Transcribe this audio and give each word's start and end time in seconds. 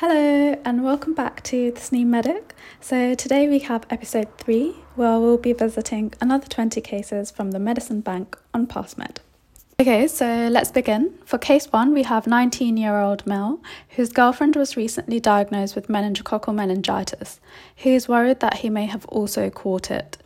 Hello, 0.00 0.56
and 0.64 0.84
welcome 0.84 1.12
back 1.12 1.42
to 1.42 1.72
the 1.72 1.80
SNEAM 1.80 2.06
Medic. 2.06 2.54
So, 2.80 3.16
today 3.16 3.48
we 3.48 3.58
have 3.58 3.84
episode 3.90 4.28
3, 4.38 4.70
where 4.94 5.18
we'll 5.18 5.38
be 5.38 5.52
visiting 5.52 6.12
another 6.20 6.46
20 6.46 6.80
cases 6.80 7.32
from 7.32 7.50
the 7.50 7.58
Medicine 7.58 8.00
Bank 8.00 8.38
on 8.54 8.68
PassMed. 8.68 9.16
Okay, 9.80 10.06
so 10.06 10.46
let's 10.52 10.70
begin. 10.70 11.14
For 11.24 11.36
case 11.36 11.72
1, 11.72 11.92
we 11.92 12.04
have 12.04 12.28
19 12.28 12.76
year 12.76 13.00
old 13.00 13.26
Mel, 13.26 13.60
whose 13.96 14.12
girlfriend 14.12 14.54
was 14.54 14.76
recently 14.76 15.18
diagnosed 15.18 15.74
with 15.74 15.88
meningococcal 15.88 16.54
meningitis. 16.54 17.40
He 17.74 17.96
is 17.96 18.06
worried 18.06 18.38
that 18.38 18.58
he 18.58 18.70
may 18.70 18.86
have 18.86 19.04
also 19.06 19.50
caught 19.50 19.90
it. 19.90 20.16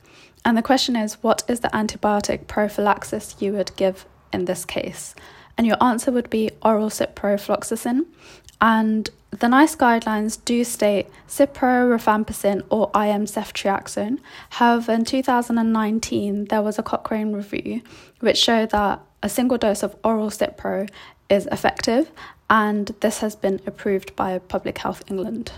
And 0.45 0.55
the 0.55 0.61
question 0.61 0.97
is 0.97 1.15
what 1.23 1.45
is 1.49 1.61
the 1.61 1.69
antibiotic 1.69 2.47
prophylaxis 2.47 3.37
you 3.41 3.55
would 3.55 3.75
give 3.77 4.05
in 4.35 4.45
this 4.45 4.67
case? 4.67 5.15
And 5.59 5.67
your 5.67 5.83
answer 5.83 6.11
would 6.11 6.31
be 6.31 6.51
oral 6.63 6.89
ciprofloxacin. 6.89 8.07
And 8.63 9.11
the 9.31 9.49
NICE 9.49 9.75
guidelines 9.75 10.43
do 10.45 10.63
state 10.63 11.09
Cipro, 11.27 11.91
rifampicin, 11.91 12.63
or 12.71 12.91
IM 12.95 13.27
ceftriaxone. 13.27 14.21
However, 14.51 14.93
in 14.93 15.05
2019, 15.05 16.45
there 16.45 16.63
was 16.63 16.79
a 16.79 16.83
Cochrane 16.83 17.33
review 17.33 17.83
which 18.21 18.39
showed 18.39 18.71
that 18.71 19.01
a 19.21 19.29
single 19.29 19.59
dose 19.59 19.83
of 19.83 19.97
oral 20.05 20.31
Cipro 20.31 20.89
is 21.29 21.47
effective, 21.51 22.13
and 22.49 22.95
this 23.01 23.19
has 23.19 23.35
been 23.35 23.61
approved 23.67 24.15
by 24.15 24.39
Public 24.39 24.79
Health 24.79 25.03
England. 25.11 25.51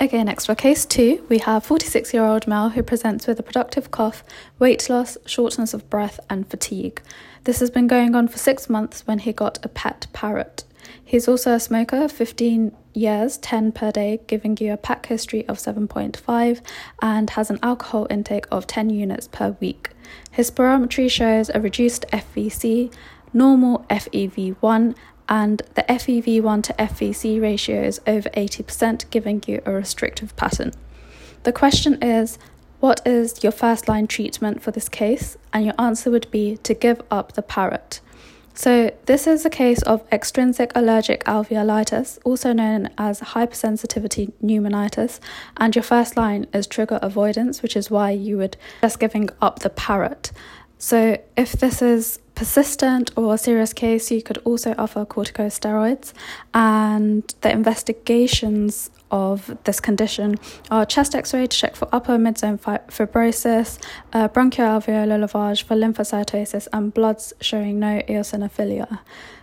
Okay, 0.00 0.24
next 0.24 0.46
for 0.46 0.54
case 0.54 0.84
two, 0.84 1.24
we 1.28 1.38
have 1.38 1.64
46 1.64 2.12
year 2.12 2.24
old 2.24 2.48
male 2.48 2.70
who 2.70 2.82
presents 2.82 3.26
with 3.28 3.38
a 3.38 3.44
productive 3.44 3.90
cough, 3.90 4.24
weight 4.58 4.88
loss, 4.88 5.16
shortness 5.24 5.72
of 5.72 5.88
breath, 5.88 6.18
and 6.28 6.48
fatigue. 6.50 7.00
This 7.44 7.60
has 7.60 7.70
been 7.70 7.86
going 7.86 8.16
on 8.16 8.26
for 8.26 8.38
six 8.38 8.68
months 8.68 9.06
when 9.06 9.20
he 9.20 9.32
got 9.32 9.64
a 9.64 9.68
pet 9.68 10.08
parrot. 10.12 10.64
He's 11.04 11.28
also 11.28 11.54
a 11.54 11.60
smoker, 11.60 12.08
15 12.08 12.72
years, 12.94 13.38
10 13.38 13.72
per 13.72 13.90
day, 13.90 14.20
giving 14.26 14.56
you 14.60 14.72
a 14.72 14.76
pack 14.76 15.06
history 15.06 15.46
of 15.48 15.58
7.5, 15.58 16.60
and 17.02 17.30
has 17.30 17.50
an 17.50 17.58
alcohol 17.62 18.06
intake 18.10 18.46
of 18.50 18.66
10 18.66 18.90
units 18.90 19.28
per 19.28 19.56
week. 19.60 19.90
His 20.30 20.50
spirometry 20.50 21.10
shows 21.10 21.50
a 21.50 21.60
reduced 21.60 22.04
FVC, 22.12 22.92
normal 23.32 23.84
FEV1, 23.90 24.94
and 25.28 25.62
the 25.74 25.82
FEV1 25.82 26.62
to 26.64 26.72
FVC 26.74 27.40
ratio 27.40 27.82
is 27.82 28.00
over 28.06 28.28
80%, 28.30 29.08
giving 29.10 29.42
you 29.46 29.62
a 29.64 29.72
restrictive 29.72 30.34
pattern. 30.36 30.72
The 31.44 31.52
question 31.52 32.02
is, 32.02 32.38
what 32.80 33.00
is 33.06 33.44
your 33.44 33.52
first 33.52 33.88
line 33.88 34.06
treatment 34.06 34.62
for 34.62 34.70
this 34.70 34.88
case? 34.88 35.36
And 35.52 35.66
your 35.66 35.74
answer 35.78 36.10
would 36.10 36.30
be 36.30 36.56
to 36.58 36.74
give 36.74 37.02
up 37.10 37.32
the 37.32 37.42
parrot. 37.42 38.00
So, 38.60 38.94
this 39.06 39.26
is 39.26 39.46
a 39.46 39.48
case 39.48 39.80
of 39.84 40.04
extrinsic 40.12 40.70
allergic 40.74 41.24
alveolitis, 41.24 42.18
also 42.26 42.52
known 42.52 42.90
as 42.98 43.20
hypersensitivity 43.20 44.34
pneumonitis, 44.44 45.18
and 45.56 45.74
your 45.74 45.82
first 45.82 46.14
line 46.14 46.46
is 46.52 46.66
trigger 46.66 46.98
avoidance, 47.00 47.62
which 47.62 47.74
is 47.74 47.90
why 47.90 48.10
you 48.10 48.36
would 48.36 48.58
just 48.82 49.00
giving 49.00 49.30
up 49.40 49.60
the 49.60 49.70
parrot. 49.70 50.30
So, 50.76 51.18
if 51.38 51.52
this 51.52 51.80
is 51.80 52.18
persistent 52.40 53.10
or 53.18 53.36
serious 53.36 53.74
case, 53.74 54.10
you 54.10 54.22
could 54.22 54.38
also 54.46 54.74
offer 54.78 55.04
corticosteroids. 55.04 56.14
And 56.54 57.22
the 57.42 57.50
investigations 57.50 58.90
of 59.10 59.58
this 59.64 59.78
condition 59.78 60.36
are 60.70 60.86
chest 60.86 61.14
x 61.14 61.34
ray 61.34 61.46
to 61.46 61.54
check 61.54 61.76
for 61.76 61.86
upper 61.92 62.16
midzone 62.16 62.58
fibrosis, 62.88 63.78
uh, 64.14 64.26
bronchoalveolar 64.28 65.18
lavage 65.22 65.64
for 65.64 65.74
lymphocytosis, 65.76 66.66
and 66.72 66.94
bloods 66.94 67.34
showing 67.42 67.78
no 67.78 68.00
eosinophilia. 68.08 69.00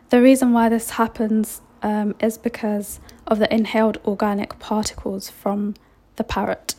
The 0.10 0.20
reason 0.20 0.52
why 0.52 0.68
this 0.68 0.90
happens 0.90 1.62
um, 1.84 2.16
is 2.20 2.40
because 2.40 3.00
of 3.28 3.38
the 3.38 3.54
inhaled 3.54 4.00
organic 4.06 4.58
particles 4.58 5.30
from 5.30 5.76
the 6.16 6.24
parrot. 6.24 6.74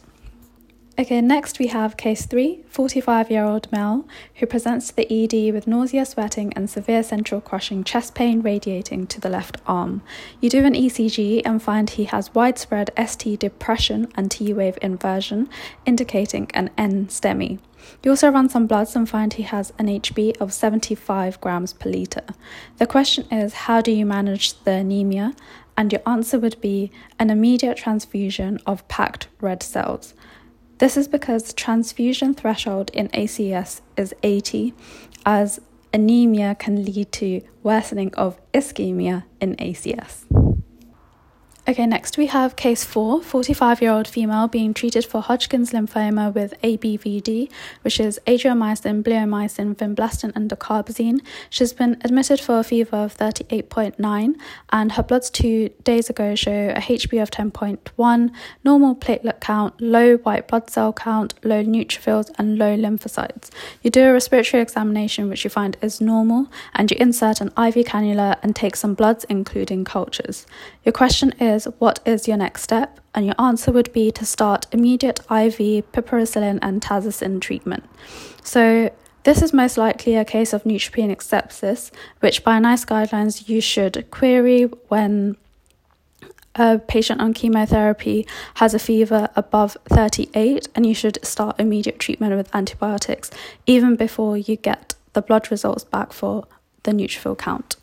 Okay, 1.00 1.20
next 1.20 1.60
we 1.60 1.68
have 1.68 1.96
case 1.96 2.27
3, 2.27 2.64
45 2.66 3.30
year 3.30 3.44
old 3.44 3.70
male 3.70 4.04
who 4.34 4.46
presents 4.46 4.89
to 4.89 4.96
the 4.96 5.06
ED 5.08 5.55
with 5.55 5.68
nausea, 5.68 6.05
sweating, 6.05 6.52
and 6.55 6.68
severe 6.68 7.05
central 7.05 7.40
crushing 7.40 7.84
chest 7.84 8.17
pain 8.17 8.42
radiating 8.42 9.06
to 9.06 9.20
the 9.20 9.28
left 9.28 9.58
arm. 9.64 10.02
You 10.40 10.50
do 10.50 10.64
an 10.64 10.74
ECG 10.74 11.42
and 11.45 11.62
find 11.62 11.89
he 11.89 12.06
has 12.06 12.34
widespread 12.34 12.90
ST 12.98 13.39
depression 13.39 14.08
and 14.17 14.28
T 14.28 14.52
wave 14.52 14.77
inversion, 14.83 15.48
indicating 15.86 16.50
an 16.52 16.68
N 16.77 17.06
STEMI. 17.06 17.61
You 18.02 18.11
also 18.11 18.30
run 18.30 18.48
some 18.48 18.67
bloods 18.67 18.96
and 18.96 19.08
find 19.08 19.33
he 19.33 19.44
has 19.44 19.73
an 19.78 19.86
HB 19.86 20.39
of 20.39 20.52
75 20.52 21.40
grams 21.40 21.74
per 21.74 21.90
litre. 21.90 22.27
The 22.78 22.86
question 22.89 23.24
is 23.30 23.52
how 23.55 23.80
do 23.80 23.92
you 23.92 24.05
manage 24.05 24.61
the 24.64 24.73
anemia? 24.73 25.36
And 25.77 25.92
your 25.92 26.02
answer 26.05 26.40
would 26.40 26.61
be 26.61 26.90
an 27.20 27.30
immediate 27.30 27.77
transfusion 27.77 28.58
of 28.67 28.89
packed 28.89 29.28
red 29.40 29.62
cells. 29.62 30.12
This 30.78 30.96
is 30.96 31.08
because 31.08 31.52
transfusion 31.55 32.34
threshold 32.34 32.90
in 32.94 33.08
ACS 33.08 33.80
is 33.96 34.14
80, 34.22 34.74
as 35.27 35.61
anemia 35.92 36.55
can 36.55 36.84
lead 36.84 37.11
to 37.12 37.40
worsening 37.64 38.14
of 38.14 38.40
ischemia 38.52 39.24
in 39.40 39.56
ACS. 39.56 40.48
Okay, 41.68 41.84
next 41.84 42.17
we 42.17 42.29
have 42.29 42.56
case 42.56 42.83
4 42.83 43.20
45 43.20 43.83
year 43.83 43.90
old 43.90 44.08
female 44.08 44.48
being 44.48 44.73
treated 44.73 45.05
for 45.05 45.20
Hodgkin's 45.20 45.73
lymphoma 45.73 46.34
with 46.34 46.55
ABVD, 46.62 47.51
which 47.83 48.01
is 48.01 48.18
adriamycin, 48.27 49.02
bleomycin, 49.02 49.77
vinblastine, 49.77 50.33
and 50.34 50.51
dacarbazine. 50.51 51.20
She's 51.51 51.74
been 51.74 51.98
admitted 52.02 52.40
for 52.40 52.58
a 52.58 52.64
fever 52.64 52.96
of 52.96 53.14
38.9, 53.18 54.34
and 54.70 54.92
her 54.92 55.02
bloods 55.02 55.29
two 55.29 55.68
days 55.84 56.08
ago 56.08 56.34
show 56.34 56.70
a 56.74 56.80
HB 56.80 57.20
of 57.20 57.30
10.1, 57.30 58.30
normal 58.64 58.96
platelet 58.96 59.40
count, 59.40 59.79
low 59.79 60.17
white 60.17 60.48
blood 60.48 60.70
cell 60.70 60.95
count, 60.95 61.35
low 61.45 61.62
neutrophils, 61.62 62.30
and 62.39 62.56
low 62.56 62.79
lymphocytes. 62.79 63.50
You 63.83 63.90
do 63.90 64.08
a 64.08 64.14
respiratory 64.14 64.62
examination, 64.62 65.29
which 65.29 65.45
you 65.45 65.50
find 65.50 65.77
is 65.83 66.00
normal, 66.00 66.46
and 66.74 66.90
you 66.90 66.96
insert 66.98 67.42
an 67.42 67.48
IV 67.48 67.85
cannula 67.85 68.39
and 68.42 68.56
take 68.56 68.74
some 68.74 68.95
bloods, 68.95 69.27
including 69.29 69.85
cultures. 69.85 70.46
Your 70.83 70.95
question 70.95 71.33
is 71.39 71.58
is 71.58 71.69
what 71.79 72.01
is 72.07 72.29
your 72.29 72.36
next 72.36 72.63
step? 72.63 73.01
And 73.14 73.27
your 73.27 73.35
answer 73.39 73.73
would 73.73 73.92
be 73.92 74.11
to 74.13 74.24
start 74.24 74.67
immediate 74.73 75.20
IV 75.20 75.58
piperacillin 75.92 76.58
and 76.63 76.80
tazocin 76.80 77.41
treatment. 77.41 77.85
So 78.42 78.91
this 79.24 79.42
is 79.42 79.52
most 79.52 79.77
likely 79.77 80.14
a 80.14 80.24
case 80.24 80.52
of 80.52 80.64
neutropenic 80.64 81.18
sepsis, 81.18 81.91
which 82.20 82.45
by 82.45 82.58
NICE 82.58 82.85
guidelines 82.85 83.48
you 83.48 83.61
should 83.61 84.11
query 84.11 84.63
when 84.89 85.36
a 86.55 86.79
patient 86.79 87.20
on 87.20 87.35
chemotherapy 87.35 88.27
has 88.55 88.74
a 88.74 88.79
fever 88.79 89.29
above 89.36 89.77
38 89.89 90.68
and 90.74 90.86
you 90.86 90.95
should 90.95 91.18
start 91.24 91.58
immediate 91.61 91.98
treatment 91.98 92.36
with 92.36 92.55
antibiotics 92.55 93.30
even 93.67 93.97
before 93.97 94.36
you 94.36 94.57
get 94.57 94.95
the 95.13 95.23
blood 95.23 95.51
results 95.51 95.85
back 95.85 96.13
for 96.13 96.47
the 96.83 96.92
neutrophil 96.92 97.39
count. 97.39 97.77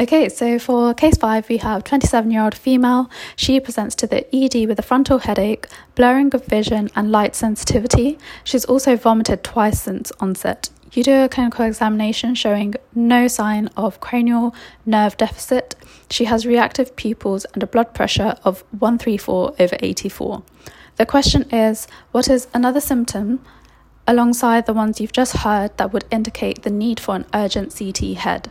Okay, 0.00 0.30
so 0.30 0.58
for 0.58 0.94
case 0.94 1.18
five, 1.18 1.46
we 1.50 1.58
have 1.58 1.84
27 1.84 2.30
year 2.30 2.42
old 2.42 2.54
female. 2.54 3.10
She 3.36 3.60
presents 3.60 3.94
to 3.96 4.06
the 4.06 4.24
ED 4.34 4.66
with 4.66 4.78
a 4.78 4.82
frontal 4.82 5.18
headache, 5.18 5.66
blurring 5.94 6.34
of 6.34 6.46
vision, 6.46 6.88
and 6.96 7.12
light 7.12 7.36
sensitivity. 7.36 8.18
She's 8.42 8.64
also 8.64 8.96
vomited 8.96 9.44
twice 9.44 9.82
since 9.82 10.10
onset. 10.18 10.70
You 10.94 11.02
do 11.02 11.22
a 11.22 11.28
clinical 11.28 11.66
examination 11.66 12.34
showing 12.34 12.76
no 12.94 13.28
sign 13.28 13.68
of 13.76 14.00
cranial 14.00 14.54
nerve 14.86 15.18
deficit. 15.18 15.76
She 16.08 16.24
has 16.24 16.46
reactive 16.46 16.96
pupils 16.96 17.44
and 17.52 17.62
a 17.62 17.66
blood 17.66 17.92
pressure 17.92 18.36
of 18.42 18.64
134 18.70 19.56
over 19.60 19.76
84. 19.80 20.42
The 20.96 21.04
question 21.04 21.42
is 21.50 21.86
what 22.10 22.26
is 22.30 22.48
another 22.54 22.80
symptom 22.80 23.44
alongside 24.08 24.64
the 24.64 24.72
ones 24.72 24.98
you've 24.98 25.12
just 25.12 25.36
heard 25.36 25.76
that 25.76 25.92
would 25.92 26.06
indicate 26.10 26.62
the 26.62 26.70
need 26.70 26.98
for 26.98 27.16
an 27.16 27.26
urgent 27.34 27.76
CT 27.78 28.16
head? 28.16 28.50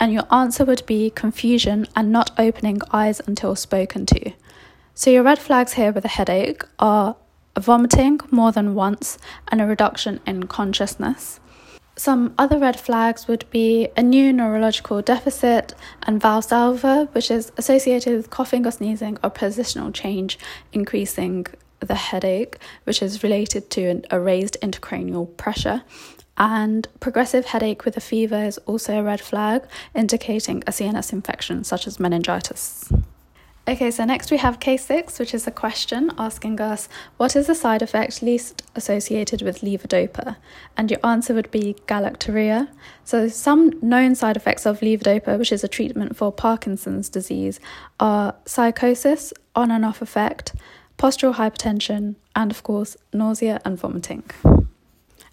And 0.00 0.12
your 0.12 0.24
answer 0.32 0.64
would 0.64 0.84
be 0.86 1.10
confusion 1.10 1.86
and 1.94 2.10
not 2.10 2.32
opening 2.38 2.80
eyes 2.90 3.20
until 3.26 3.54
spoken 3.54 4.06
to. 4.06 4.32
So, 4.94 5.10
your 5.10 5.22
red 5.22 5.38
flags 5.38 5.74
here 5.74 5.92
with 5.92 6.04
a 6.04 6.08
headache 6.08 6.64
are 6.78 7.16
vomiting 7.58 8.20
more 8.30 8.50
than 8.50 8.74
once 8.74 9.18
and 9.48 9.60
a 9.60 9.66
reduction 9.66 10.20
in 10.26 10.44
consciousness. 10.44 11.38
Some 11.96 12.34
other 12.38 12.58
red 12.58 12.80
flags 12.80 13.28
would 13.28 13.44
be 13.50 13.88
a 13.96 14.02
new 14.02 14.32
neurological 14.32 15.02
deficit 15.02 15.74
and 16.04 16.20
valsalva, 16.20 17.12
which 17.14 17.30
is 17.30 17.52
associated 17.58 18.16
with 18.16 18.30
coughing 18.30 18.66
or 18.66 18.70
sneezing 18.70 19.18
or 19.22 19.30
positional 19.30 19.92
change, 19.92 20.38
increasing 20.72 21.46
the 21.80 21.94
headache, 21.94 22.58
which 22.84 23.02
is 23.02 23.22
related 23.22 23.68
to 23.70 24.02
a 24.10 24.18
raised 24.18 24.56
intracranial 24.62 25.36
pressure, 25.36 25.82
and 26.40 26.88
progressive 27.00 27.44
headache 27.44 27.84
with 27.84 27.98
a 27.98 28.00
fever 28.00 28.42
is 28.42 28.56
also 28.66 28.98
a 28.98 29.02
red 29.02 29.20
flag, 29.20 29.62
indicating 29.94 30.64
a 30.66 30.70
CNS 30.70 31.12
infection 31.12 31.62
such 31.62 31.86
as 31.86 32.00
meningitis. 32.00 32.90
Okay, 33.68 33.90
so 33.90 34.06
next 34.06 34.30
we 34.30 34.38
have 34.38 34.58
case 34.58 34.86
six, 34.86 35.18
which 35.18 35.34
is 35.34 35.46
a 35.46 35.50
question 35.50 36.10
asking 36.16 36.58
us 36.62 36.88
what 37.18 37.36
is 37.36 37.46
the 37.46 37.54
side 37.54 37.82
effect 37.82 38.22
least 38.22 38.62
associated 38.74 39.42
with 39.42 39.60
levodopa? 39.60 40.36
And 40.78 40.90
your 40.90 40.98
answer 41.04 41.34
would 41.34 41.50
be 41.50 41.76
galactorrhea. 41.86 42.68
So, 43.04 43.28
some 43.28 43.74
known 43.82 44.14
side 44.14 44.36
effects 44.36 44.64
of 44.64 44.80
levodopa, 44.80 45.38
which 45.38 45.52
is 45.52 45.62
a 45.62 45.68
treatment 45.68 46.16
for 46.16 46.32
Parkinson's 46.32 47.10
disease, 47.10 47.60
are 48.00 48.34
psychosis, 48.46 49.34
on 49.54 49.70
and 49.70 49.84
off 49.84 50.00
effect, 50.00 50.54
postural 50.98 51.34
hypertension, 51.34 52.16
and 52.34 52.50
of 52.50 52.62
course, 52.62 52.96
nausea 53.12 53.60
and 53.64 53.78
vomiting. 53.78 54.24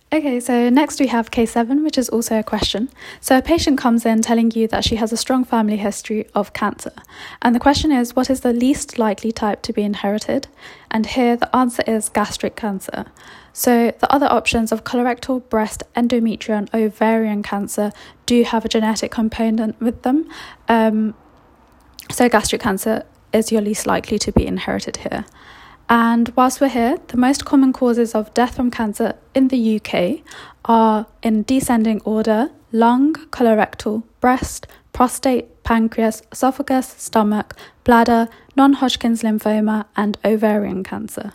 Okay, 0.09 0.39
so 0.39 0.69
next 0.69 1.01
we 1.01 1.07
have 1.07 1.31
case 1.31 1.51
seven, 1.51 1.83
which 1.83 1.98
is 1.98 2.07
also 2.07 2.39
a 2.39 2.44
question. 2.44 2.88
So 3.19 3.38
a 3.38 3.42
patient 3.42 3.77
comes 3.77 4.06
in 4.06 4.21
telling 4.21 4.51
you 4.51 4.65
that 4.69 4.86
she 4.86 4.95
has 4.95 5.12
a 5.12 5.18
strong 5.18 5.44
family 5.44 5.75
history 5.75 6.25
of 6.33 6.54
cancer. 6.54 6.94
And 7.42 7.54
the 7.54 7.59
question 7.59 7.92
is, 7.92 8.15
what 8.15 8.30
is 8.30 8.39
the 8.39 8.54
least 8.54 8.98
likely 8.98 9.33
type 9.33 9.62
to 9.63 9.74
be 9.74 9.81
inherited? 9.81 10.48
And 10.89 11.06
here 11.06 11.36
the 11.36 11.54
answer 11.54 11.83
is 11.86 12.07
gastric 12.07 12.56
cancer. 12.56 13.07
So 13.51 13.94
the 14.00 14.09
other 14.09 14.27
options 14.27 14.71
of 14.71 14.86
colorectal, 14.86 15.48
breast, 15.50 15.83
endometrial, 15.94 16.57
and 16.57 16.69
ovarian 16.74 17.44
cancer 17.44 17.92
do 18.25 18.44
have 18.44 18.63
a 18.63 18.69
genetic 18.69 19.12
component 19.12 19.77
with 19.81 20.03
them. 20.03 20.30
Um, 20.69 21.15
so 22.10 22.30
gastric 22.30 22.62
cancer 22.62 23.03
is 23.33 23.51
your 23.51 23.62
least 23.62 23.86
likely 23.86 24.19
to 24.19 24.31
be 24.31 24.48
inherited 24.48 24.98
here. 24.98 25.25
And 25.89 26.34
whilst 26.36 26.60
we're 26.60 26.69
here, 26.69 26.98
the 27.07 27.18
most 27.18 27.45
common 27.45 27.72
causes 27.72 28.13
of 28.13 28.34
death 28.34 28.56
from 28.56 28.72
cancer 28.72 29.13
in 29.34 29.48
the 29.48 29.80
UK 29.80 30.19
are 30.66 31.07
in 31.24 31.44
descending 31.44 32.01
order 32.01 32.51
lung, 32.72 33.13
colorectal, 33.31 34.04
breast, 34.19 34.68
prostate, 34.92 35.63
pancreas, 35.63 36.22
esophagus, 36.31 36.88
stomach, 36.98 37.56
bladder, 37.86 38.28
non 38.56 38.74
Hodgkin's 38.74 39.24
lymphoma, 39.24 39.86
and 39.95 40.18
ovarian 40.25 40.84
cancer. 40.84 41.34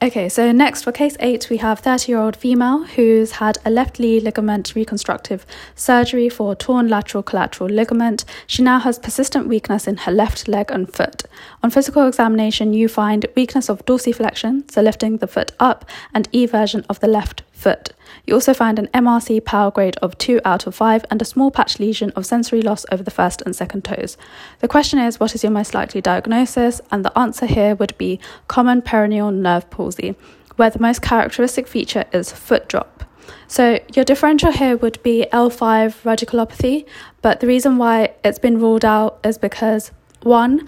Okay, 0.00 0.28
so 0.28 0.52
next 0.52 0.84
for 0.84 0.92
case 0.92 1.16
8, 1.18 1.50
we 1.50 1.56
have 1.56 1.80
30 1.80 2.12
year 2.12 2.20
old 2.20 2.36
female 2.36 2.84
who's 2.84 3.32
had 3.32 3.58
a 3.64 3.70
left 3.70 3.98
knee 3.98 4.20
ligament 4.20 4.74
reconstructive 4.76 5.44
surgery 5.74 6.28
for 6.28 6.54
torn 6.54 6.88
lateral 6.88 7.22
collateral 7.22 7.68
ligament. 7.68 8.24
She 8.46 8.62
now 8.62 8.78
has 8.78 8.98
persistent 8.98 9.48
weakness 9.48 9.88
in 9.88 9.96
her 9.98 10.12
left 10.12 10.46
leg 10.46 10.70
and 10.70 10.90
foot. 10.90 11.24
On 11.64 11.70
physical 11.70 12.06
examination, 12.06 12.72
you 12.72 12.88
find 12.88 13.26
weakness 13.34 13.68
of 13.68 13.84
dorsiflexion, 13.86 14.70
so 14.70 14.82
lifting 14.82 15.16
the 15.16 15.26
foot 15.26 15.50
up, 15.58 15.84
and 16.14 16.28
eversion 16.32 16.86
of 16.88 17.00
the 17.00 17.08
left 17.08 17.42
foot. 17.58 17.90
You 18.24 18.34
also 18.34 18.54
find 18.54 18.78
an 18.78 18.88
MRC 18.94 19.44
power 19.44 19.70
grade 19.70 19.96
of 19.96 20.16
2 20.18 20.40
out 20.44 20.66
of 20.66 20.74
5 20.74 21.04
and 21.10 21.20
a 21.20 21.24
small 21.24 21.50
patch 21.50 21.80
lesion 21.80 22.10
of 22.14 22.24
sensory 22.24 22.62
loss 22.62 22.86
over 22.92 23.02
the 23.02 23.10
first 23.10 23.42
and 23.42 23.54
second 23.54 23.84
toes. 23.84 24.16
The 24.60 24.68
question 24.68 24.98
is, 24.98 25.18
what 25.18 25.34
is 25.34 25.42
your 25.42 25.52
most 25.52 25.74
likely 25.74 26.00
diagnosis? 26.00 26.80
And 26.90 27.04
the 27.04 27.18
answer 27.18 27.46
here 27.46 27.74
would 27.74 27.96
be 27.98 28.20
common 28.46 28.82
peroneal 28.82 29.34
nerve 29.34 29.68
palsy, 29.70 30.14
where 30.56 30.70
the 30.70 30.78
most 30.78 31.02
characteristic 31.02 31.66
feature 31.66 32.04
is 32.12 32.32
foot 32.32 32.68
drop. 32.68 33.04
So 33.46 33.80
your 33.94 34.04
differential 34.04 34.52
here 34.52 34.76
would 34.76 35.02
be 35.02 35.26
L5 35.32 36.02
radiculopathy, 36.02 36.86
but 37.22 37.40
the 37.40 37.46
reason 37.46 37.76
why 37.76 38.14
it's 38.24 38.38
been 38.38 38.60
ruled 38.60 38.84
out 38.84 39.18
is 39.24 39.36
because 39.36 39.90
one, 40.22 40.66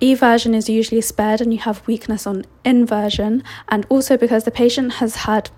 eversion 0.00 0.54
is 0.54 0.68
usually 0.68 1.00
spared 1.00 1.40
and 1.40 1.52
you 1.52 1.60
have 1.60 1.86
weakness 1.86 2.26
on 2.26 2.44
inversion, 2.64 3.42
and 3.68 3.86
also 3.88 4.16
because 4.16 4.44
the 4.44 4.50
patient 4.50 4.94
has 4.94 5.16
had 5.16 5.50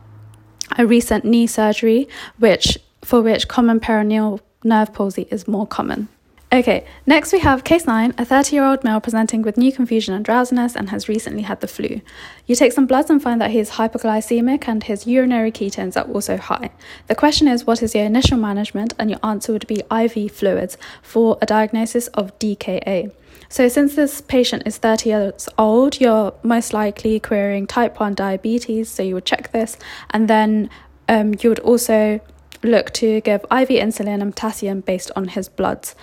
a 0.78 0.86
recent 0.86 1.24
knee 1.24 1.46
surgery, 1.46 2.08
which 2.38 2.78
for 3.02 3.20
which 3.20 3.48
common 3.48 3.80
peroneal 3.80 4.40
nerve 4.64 4.92
palsy 4.92 5.26
is 5.30 5.48
more 5.48 5.66
common. 5.66 6.08
Okay, 6.54 6.84
next 7.06 7.32
we 7.32 7.38
have 7.38 7.64
case 7.64 7.86
9, 7.86 8.12
a 8.18 8.26
30 8.26 8.54
year 8.54 8.64
old 8.66 8.84
male 8.84 9.00
presenting 9.00 9.40
with 9.40 9.56
new 9.56 9.72
confusion 9.72 10.12
and 10.12 10.22
drowsiness 10.22 10.76
and 10.76 10.90
has 10.90 11.08
recently 11.08 11.40
had 11.42 11.62
the 11.62 11.66
flu. 11.66 12.02
You 12.46 12.54
take 12.54 12.72
some 12.72 12.86
bloods 12.86 13.08
and 13.08 13.22
find 13.22 13.40
that 13.40 13.52
he 13.52 13.58
is 13.58 13.70
hypoglycemic 13.70 14.68
and 14.68 14.84
his 14.84 15.06
urinary 15.06 15.50
ketones 15.50 15.96
are 15.96 16.06
also 16.12 16.36
high. 16.36 16.70
The 17.06 17.14
question 17.14 17.48
is, 17.48 17.66
what 17.66 17.82
is 17.82 17.94
your 17.94 18.04
initial 18.04 18.36
management? 18.36 18.92
And 18.98 19.08
your 19.08 19.20
answer 19.22 19.50
would 19.54 19.66
be 19.66 19.82
IV 19.90 20.30
fluids 20.32 20.76
for 21.00 21.38
a 21.40 21.46
diagnosis 21.46 22.08
of 22.08 22.38
DKA. 22.38 23.12
So, 23.52 23.68
since 23.68 23.96
this 23.96 24.22
patient 24.22 24.62
is 24.64 24.78
30 24.78 25.10
years 25.10 25.46
old, 25.58 26.00
you're 26.00 26.32
most 26.42 26.72
likely 26.72 27.20
querying 27.20 27.66
type 27.66 28.00
1 28.00 28.14
diabetes, 28.14 28.88
so 28.88 29.02
you 29.02 29.12
would 29.14 29.26
check 29.26 29.52
this, 29.52 29.76
and 30.08 30.26
then 30.26 30.70
um, 31.06 31.34
you 31.38 31.50
would 31.50 31.58
also 31.58 32.18
look 32.62 32.94
to 32.94 33.20
give 33.20 33.42
IV 33.42 33.68
insulin 33.68 34.22
and 34.22 34.34
potassium 34.34 34.80
based 34.80 35.10
on 35.14 35.28
his 35.28 35.50
bloods. 35.50 35.94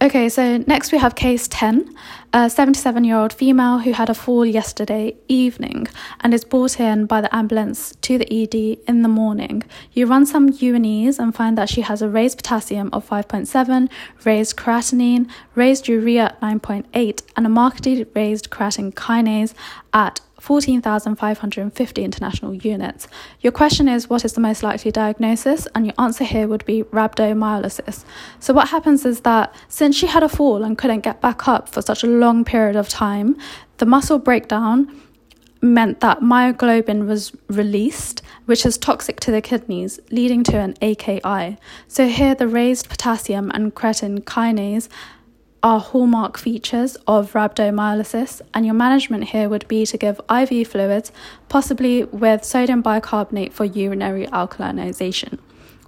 Okay, 0.00 0.28
so 0.28 0.58
next 0.68 0.92
we 0.92 0.98
have 0.98 1.16
case 1.16 1.48
10, 1.48 1.92
a 2.32 2.48
77 2.48 3.02
year 3.02 3.16
old 3.16 3.32
female 3.32 3.80
who 3.80 3.90
had 3.90 4.08
a 4.08 4.14
fall 4.14 4.46
yesterday 4.46 5.16
evening 5.26 5.88
and 6.20 6.32
is 6.32 6.44
brought 6.44 6.78
in 6.78 7.06
by 7.06 7.20
the 7.20 7.34
ambulance 7.34 7.96
to 8.02 8.16
the 8.16 8.32
ED 8.32 8.78
in 8.86 9.02
the 9.02 9.08
morning. 9.08 9.64
You 9.92 10.06
run 10.06 10.24
some 10.24 10.50
UNEs 10.50 11.18
and 11.18 11.34
find 11.34 11.58
that 11.58 11.68
she 11.68 11.80
has 11.80 12.00
a 12.00 12.08
raised 12.08 12.36
potassium 12.36 12.90
of 12.92 13.08
5.7, 13.08 13.90
raised 14.24 14.56
creatinine, 14.56 15.28
raised 15.56 15.88
urea 15.88 16.26
at 16.26 16.40
9.8, 16.40 17.22
and 17.36 17.44
a 17.44 17.48
markedly 17.48 18.06
raised 18.14 18.50
creatine 18.50 18.94
kinase 18.94 19.52
at 19.92 20.20
14,550 20.48 22.02
international 22.02 22.54
units. 22.54 23.06
Your 23.42 23.52
question 23.52 23.86
is 23.86 24.08
what 24.08 24.24
is 24.24 24.32
the 24.32 24.40
most 24.40 24.62
likely 24.62 24.90
diagnosis? 24.90 25.68
And 25.74 25.84
your 25.84 25.94
answer 25.98 26.24
here 26.24 26.48
would 26.48 26.64
be 26.64 26.84
rhabdomyolysis. 26.84 28.06
So, 28.40 28.54
what 28.54 28.68
happens 28.68 29.04
is 29.04 29.20
that 29.20 29.54
since 29.68 29.94
she 29.94 30.06
had 30.06 30.22
a 30.22 30.28
fall 30.28 30.64
and 30.64 30.78
couldn't 30.78 31.00
get 31.00 31.20
back 31.20 31.46
up 31.46 31.68
for 31.68 31.82
such 31.82 32.02
a 32.02 32.06
long 32.06 32.46
period 32.46 32.76
of 32.76 32.88
time, 32.88 33.36
the 33.76 33.84
muscle 33.84 34.18
breakdown 34.18 34.90
meant 35.60 36.00
that 36.00 36.20
myoglobin 36.20 37.06
was 37.06 37.30
released, 37.48 38.22
which 38.46 38.64
is 38.64 38.78
toxic 38.78 39.20
to 39.20 39.30
the 39.30 39.42
kidneys, 39.42 40.00
leading 40.10 40.42
to 40.44 40.56
an 40.56 40.76
AKI. 40.80 41.58
So, 41.88 42.08
here 42.08 42.34
the 42.34 42.48
raised 42.48 42.88
potassium 42.88 43.50
and 43.52 43.74
creatine 43.74 44.20
kinase 44.20 44.88
are 45.62 45.80
hallmark 45.80 46.38
features 46.38 46.96
of 47.06 47.32
rhabdomyolysis, 47.32 48.40
and 48.54 48.64
your 48.64 48.74
management 48.74 49.24
here 49.24 49.48
would 49.48 49.66
be 49.68 49.84
to 49.86 49.98
give 49.98 50.20
IV 50.30 50.68
fluids, 50.68 51.12
possibly 51.48 52.04
with 52.04 52.44
sodium 52.44 52.80
bicarbonate 52.80 53.52
for 53.52 53.64
urinary 53.64 54.26
alkalization. 54.28 55.38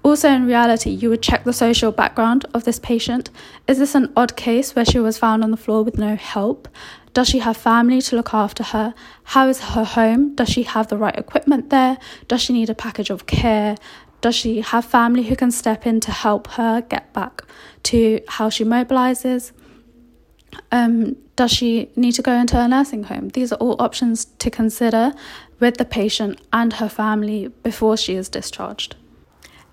Also, 0.02 0.30
in 0.30 0.46
reality, 0.46 0.90
you 0.90 1.10
would 1.10 1.22
check 1.22 1.44
the 1.44 1.52
social 1.52 1.92
background 1.92 2.46
of 2.54 2.64
this 2.64 2.78
patient. 2.78 3.30
Is 3.68 3.78
this 3.78 3.94
an 3.94 4.12
odd 4.16 4.34
case 4.34 4.74
where 4.74 4.84
she 4.84 4.98
was 4.98 5.18
found 5.18 5.44
on 5.44 5.50
the 5.50 5.56
floor 5.58 5.82
with 5.84 5.98
no 5.98 6.16
help? 6.16 6.68
Does 7.12 7.28
she 7.28 7.40
have 7.40 7.56
family 7.56 8.00
to 8.02 8.16
look 8.16 8.32
after 8.32 8.62
her? 8.62 8.94
How 9.24 9.48
is 9.48 9.60
her 9.60 9.84
home? 9.84 10.34
Does 10.34 10.48
she 10.48 10.62
have 10.62 10.88
the 10.88 10.96
right 10.96 11.16
equipment 11.18 11.70
there? 11.70 11.98
Does 12.28 12.40
she 12.40 12.52
need 12.54 12.70
a 12.70 12.74
package 12.74 13.10
of 13.10 13.26
care? 13.26 13.76
Does 14.20 14.34
she 14.34 14.62
have 14.62 14.84
family 14.84 15.24
who 15.24 15.36
can 15.36 15.50
step 15.50 15.86
in 15.86 16.00
to 16.00 16.12
help 16.12 16.46
her 16.52 16.82
get 16.82 17.12
back 17.12 17.42
to 17.84 18.20
how 18.28 18.48
she 18.48 18.64
mobilizes? 18.64 19.52
Um, 20.72 21.16
does 21.36 21.50
she 21.50 21.90
need 21.96 22.12
to 22.12 22.22
go 22.22 22.32
into 22.32 22.58
a 22.58 22.68
nursing 22.68 23.04
home? 23.04 23.28
These 23.28 23.52
are 23.52 23.56
all 23.56 23.80
options 23.80 24.26
to 24.38 24.50
consider 24.50 25.12
with 25.58 25.76
the 25.76 25.84
patient 25.84 26.40
and 26.52 26.72
her 26.74 26.88
family 26.88 27.48
before 27.62 27.96
she 27.96 28.14
is 28.14 28.28
discharged. 28.28 28.96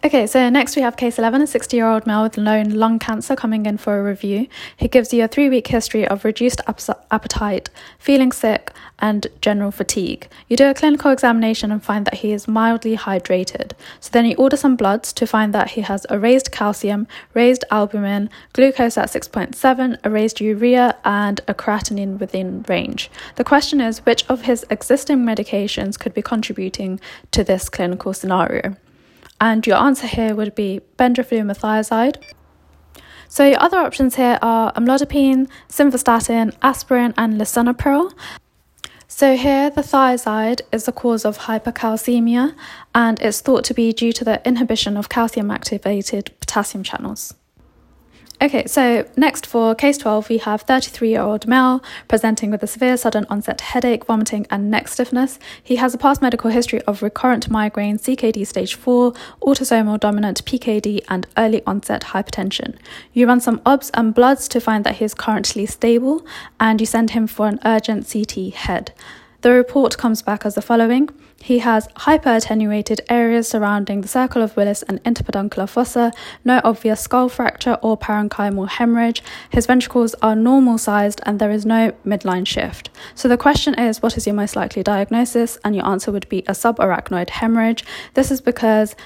Okay, 0.03 0.27
so 0.27 0.47
next 0.47 0.75
we 0.75 0.83
have 0.83 0.95
case 0.95 1.17
11, 1.17 1.41
a 1.41 1.47
60 1.47 1.75
year 1.75 1.87
old 1.87 2.05
male 2.05 2.21
with 2.21 2.37
known 2.37 2.69
lung 2.69 2.99
cancer 2.99 3.35
coming 3.35 3.65
in 3.65 3.79
for 3.79 3.99
a 3.99 4.03
review. 4.03 4.47
He 4.77 4.87
gives 4.87 5.11
you 5.11 5.23
a 5.23 5.27
three 5.27 5.49
week 5.49 5.67
history 5.67 6.07
of 6.07 6.23
reduced 6.23 6.61
appetite, 7.09 7.71
feeling 7.97 8.31
sick, 8.31 8.71
and 8.99 9.25
general 9.41 9.71
fatigue. 9.71 10.27
You 10.47 10.55
do 10.55 10.69
a 10.69 10.75
clinical 10.75 11.09
examination 11.09 11.71
and 11.71 11.83
find 11.83 12.05
that 12.05 12.19
he 12.19 12.31
is 12.31 12.47
mildly 12.47 12.95
hydrated. 12.95 13.71
So 13.99 14.11
then 14.11 14.25
you 14.25 14.35
order 14.35 14.55
some 14.55 14.75
bloods 14.75 15.11
to 15.13 15.25
find 15.25 15.51
that 15.55 15.71
he 15.71 15.81
has 15.81 16.05
a 16.11 16.19
raised 16.19 16.51
calcium, 16.51 17.07
raised 17.33 17.65
albumin, 17.71 18.29
glucose 18.53 18.99
at 18.99 19.09
6.7, 19.09 19.97
a 20.03 20.09
raised 20.11 20.39
urea, 20.39 20.95
and 21.05 21.41
a 21.47 21.55
creatinine 21.55 22.19
within 22.19 22.63
range. 22.69 23.09
The 23.35 23.43
question 23.43 23.81
is 23.81 24.05
which 24.05 24.25
of 24.29 24.43
his 24.43 24.63
existing 24.69 25.25
medications 25.25 25.99
could 25.99 26.13
be 26.13 26.21
contributing 26.21 26.99
to 27.31 27.43
this 27.43 27.67
clinical 27.67 28.13
scenario? 28.13 28.77
And 29.39 29.65
your 29.67 29.77
answer 29.77 30.07
here 30.07 30.35
would 30.35 30.55
be 30.55 30.81
bendroflumethiazide. 30.97 32.17
So 33.29 33.45
your 33.45 33.61
other 33.61 33.77
options 33.77 34.15
here 34.15 34.39
are 34.41 34.71
amlodipine, 34.73 35.49
simvastatin, 35.69 36.55
aspirin, 36.61 37.13
and 37.17 37.39
lisinopril. 37.39 38.13
So 39.07 39.35
here, 39.35 39.69
the 39.69 39.81
thiazide 39.81 40.61
is 40.71 40.85
the 40.85 40.91
cause 40.91 41.25
of 41.25 41.39
hypercalcemia, 41.39 42.55
and 42.93 43.21
it's 43.21 43.41
thought 43.41 43.63
to 43.65 43.73
be 43.73 43.91
due 43.93 44.11
to 44.13 44.23
the 44.23 44.45
inhibition 44.47 44.97
of 44.97 45.09
calcium-activated 45.09 46.31
potassium 46.39 46.83
channels. 46.83 47.33
Okay, 48.39 48.67
so 48.67 49.03
next 49.17 49.47
for 49.47 49.73
case 49.73 49.97
12, 49.97 50.29
we 50.29 50.37
have 50.37 50.61
33 50.61 51.09
year 51.09 51.21
old 51.21 51.47
male 51.47 51.83
presenting 52.07 52.51
with 52.51 52.61
a 52.61 52.67
severe 52.67 52.95
sudden 52.95 53.25
onset 53.31 53.61
headache, 53.61 54.05
vomiting, 54.05 54.45
and 54.51 54.69
neck 54.69 54.87
stiffness. 54.89 55.39
He 55.63 55.77
has 55.77 55.95
a 55.95 55.97
past 55.97 56.21
medical 56.21 56.51
history 56.51 56.79
of 56.83 57.01
recurrent 57.01 57.49
migraine, 57.49 57.97
CKD 57.97 58.45
stage 58.45 58.75
4, 58.75 59.13
autosomal 59.41 59.99
dominant 59.99 60.45
PKD, 60.45 61.03
and 61.09 61.25
early 61.35 61.63
onset 61.65 62.03
hypertension. 62.03 62.75
You 63.11 63.25
run 63.25 63.39
some 63.39 63.59
OBS 63.65 63.89
and 63.95 64.13
bloods 64.13 64.47
to 64.49 64.61
find 64.61 64.83
that 64.83 64.97
he 64.97 65.05
is 65.05 65.15
currently 65.15 65.65
stable, 65.65 66.23
and 66.59 66.79
you 66.79 66.85
send 66.85 67.11
him 67.11 67.25
for 67.25 67.47
an 67.47 67.59
urgent 67.65 68.07
CT 68.07 68.53
head. 68.53 68.93
The 69.47 69.53
report 69.53 69.97
comes 69.97 70.21
back 70.21 70.45
as 70.45 70.55
the 70.55 70.61
following. 70.61 71.07
He 71.41 71.59
has 71.59 71.87
hyperattenuated 72.05 72.99
areas 73.09 73.47
surrounding 73.47 74.01
the 74.01 74.07
circle 74.09 74.41
of 74.41 74.57
Willis 74.57 74.83
and 74.83 75.01
interpeduncular 75.05 75.69
fossa, 75.69 76.11
no 76.43 76.59
obvious 76.65 76.99
skull 76.99 77.29
fracture 77.29 77.77
or 77.81 77.97
parenchymal 77.97 78.67
hemorrhage. 78.67 79.23
His 79.49 79.65
ventricles 79.65 80.15
are 80.15 80.35
normal 80.35 80.77
sized 80.77 81.21
and 81.25 81.39
there 81.39 81.49
is 81.49 81.65
no 81.65 81.93
midline 82.05 82.45
shift. 82.45 82.89
So 83.15 83.29
the 83.29 83.37
question 83.37 83.73
is 83.75 84.01
what 84.01 84.17
is 84.17 84.27
your 84.27 84.35
most 84.35 84.57
likely 84.57 84.83
diagnosis? 84.83 85.57
And 85.63 85.77
your 85.77 85.87
answer 85.87 86.11
would 86.11 86.27
be 86.27 86.39
a 86.39 86.51
subarachnoid 86.51 87.29
hemorrhage. 87.29 87.85
This 88.15 88.31
is 88.31 88.41
because 88.41 88.97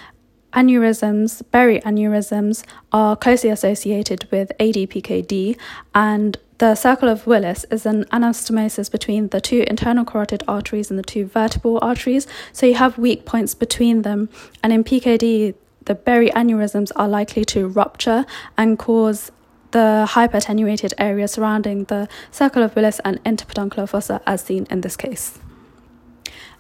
aneurysms, 0.53 1.43
berry 1.51 1.81
aneurysms, 1.81 2.63
are 2.91 3.15
closely 3.15 3.51
associated 3.51 4.27
with 4.31 4.51
ADPKD 4.60 5.55
and 5.93 6.38
the 6.62 6.75
circle 6.75 7.10
of 7.10 7.25
Willis 7.25 7.65
is 7.72 7.88
an 7.88 8.03
anastomosis 8.12 8.91
between 8.91 9.30
the 9.30 9.41
two 9.41 9.65
internal 9.65 10.06
carotid 10.06 10.44
arteries 10.48 10.91
and 10.91 11.00
the 11.00 11.03
two 11.03 11.25
vertebral 11.25 11.80
arteries, 11.82 12.27
so 12.53 12.68
you 12.68 12.75
have 12.75 13.00
weak 13.00 13.25
points 13.25 13.56
between 13.56 14.03
them. 14.03 14.30
And 14.62 14.72
in 14.72 14.84
PKD, 14.84 15.56
the 15.86 15.96
berry 15.96 16.30
aneurysms 16.30 16.91
are 16.96 17.08
likely 17.08 17.46
to 17.46 17.68
rupture 17.68 18.27
and 18.60 18.77
cause 18.77 19.32
the 19.72 20.06
hyperattenuated 20.08 20.94
area 21.00 21.27
surrounding 21.27 21.86
the 21.86 22.08
circle 22.30 22.62
of 22.62 22.75
Willis 22.75 23.00
and 23.03 23.24
interpeduncular 23.24 23.89
fossa, 23.89 24.22
as 24.27 24.41
seen 24.41 24.68
in 24.70 24.82
this 24.82 24.96
case. 24.96 25.39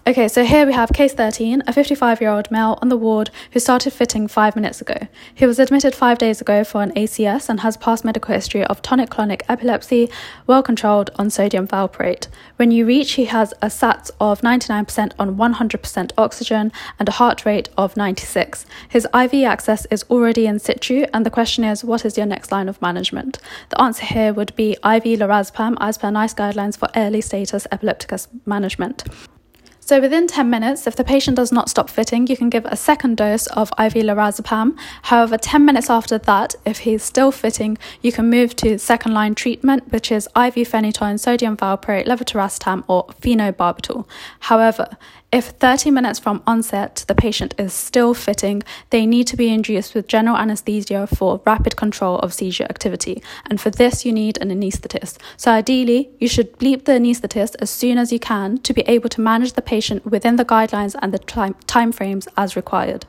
Okay, 0.07 0.27
so 0.27 0.43
here 0.43 0.65
we 0.65 0.73
have 0.73 0.91
case 0.93 1.13
13, 1.13 1.61
a 1.67 1.73
55 1.73 2.21
year 2.21 2.31
old 2.31 2.49
male 2.49 2.79
on 2.81 2.89
the 2.89 2.97
ward 2.97 3.29
who 3.51 3.59
started 3.59 3.93
fitting 3.93 4.27
five 4.27 4.55
minutes 4.55 4.81
ago. 4.81 4.97
He 5.35 5.45
was 5.45 5.59
admitted 5.59 5.93
five 5.93 6.17
days 6.17 6.41
ago 6.41 6.63
for 6.63 6.81
an 6.81 6.91
ACS 6.93 7.49
and 7.49 7.59
has 7.59 7.77
past 7.77 8.03
medical 8.03 8.33
history 8.33 8.65
of 8.65 8.81
tonic 8.81 9.11
clonic 9.11 9.43
epilepsy, 9.47 10.09
well 10.47 10.63
controlled 10.63 11.11
on 11.19 11.29
sodium 11.29 11.67
valproate. 11.67 12.25
When 12.55 12.71
you 12.71 12.83
reach, 12.83 13.11
he 13.11 13.25
has 13.25 13.53
a 13.61 13.67
SATs 13.67 14.09
of 14.19 14.41
99% 14.41 15.11
on 15.19 15.35
100% 15.35 16.11
oxygen 16.17 16.71
and 16.97 17.07
a 17.07 17.11
heart 17.11 17.45
rate 17.45 17.69
of 17.77 17.95
96. 17.95 18.65
His 18.89 19.07
IV 19.13 19.35
access 19.43 19.85
is 19.91 20.03
already 20.09 20.47
in 20.47 20.57
situ, 20.57 21.05
and 21.13 21.27
the 21.27 21.29
question 21.29 21.63
is, 21.63 21.83
what 21.83 22.05
is 22.05 22.17
your 22.17 22.25
next 22.25 22.51
line 22.51 22.69
of 22.69 22.81
management? 22.81 23.37
The 23.69 23.79
answer 23.79 24.05
here 24.05 24.33
would 24.33 24.55
be 24.55 24.71
IV 24.83 25.19
lorazepam 25.19 25.77
as 25.79 25.99
per 25.99 26.09
NICE 26.09 26.33
guidelines 26.33 26.75
for 26.75 26.89
early 26.95 27.21
status 27.21 27.67
epilepticus 27.71 28.27
management. 28.47 29.03
So 29.91 29.99
within 29.99 30.25
10 30.25 30.49
minutes, 30.49 30.87
if 30.87 30.95
the 30.95 31.03
patient 31.03 31.35
does 31.35 31.51
not 31.51 31.69
stop 31.69 31.89
fitting, 31.89 32.25
you 32.27 32.37
can 32.37 32.49
give 32.49 32.63
a 32.63 32.77
second 32.77 33.17
dose 33.17 33.47
of 33.47 33.73
IV 33.77 33.95
lorazepam. 33.95 34.77
However, 35.01 35.37
10 35.37 35.65
minutes 35.65 35.89
after 35.89 36.17
that, 36.17 36.55
if 36.65 36.77
he's 36.87 37.03
still 37.03 37.29
fitting, 37.29 37.77
you 38.01 38.13
can 38.13 38.29
move 38.29 38.55
to 38.55 38.79
second 38.79 39.13
line 39.13 39.35
treatment, 39.35 39.91
which 39.91 40.09
is 40.09 40.27
IV 40.27 40.55
phenytoin, 40.71 41.19
sodium 41.19 41.57
valproate, 41.57 42.07
levetiracetam, 42.07 42.85
or 42.87 43.07
phenobarbital. 43.21 44.05
However, 44.39 44.87
if 45.31 45.45
30 45.45 45.91
minutes 45.91 46.19
from 46.19 46.43
onset 46.45 47.05
the 47.07 47.15
patient 47.15 47.55
is 47.57 47.73
still 47.73 48.13
fitting, 48.13 48.63
they 48.89 49.05
need 49.05 49.27
to 49.27 49.37
be 49.37 49.47
induced 49.47 49.95
with 49.95 50.07
general 50.07 50.35
anesthesia 50.35 51.07
for 51.07 51.41
rapid 51.45 51.77
control 51.77 52.19
of 52.19 52.33
seizure 52.33 52.65
activity. 52.65 53.23
And 53.49 53.59
for 53.59 53.69
this, 53.69 54.05
you 54.05 54.11
need 54.11 54.37
an 54.41 54.49
anaesthetist. 54.49 55.17
So, 55.37 55.51
ideally, 55.51 56.09
you 56.19 56.27
should 56.27 56.57
bleep 56.57 56.83
the 56.83 56.93
anaesthetist 56.93 57.55
as 57.59 57.69
soon 57.69 57.97
as 57.97 58.11
you 58.11 58.19
can 58.19 58.57
to 58.59 58.73
be 58.73 58.81
able 58.81 59.09
to 59.09 59.21
manage 59.21 59.53
the 59.53 59.61
patient 59.61 60.05
within 60.05 60.35
the 60.35 60.45
guidelines 60.45 60.95
and 61.01 61.13
the 61.13 61.19
time 61.19 61.91
frames 61.91 62.27
as 62.35 62.57
required. 62.57 63.05